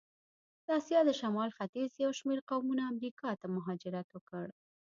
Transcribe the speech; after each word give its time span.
د 0.65 0.67
آسیا 0.77 0.99
د 1.05 1.11
شمال 1.19 1.49
ختیځ 1.57 1.91
یو 2.03 2.11
شمېر 2.19 2.39
قومونه 2.49 2.83
امریکا 2.91 3.29
ته 3.41 3.45
مهاجرت 3.55 4.07
وکړ. 4.11 4.45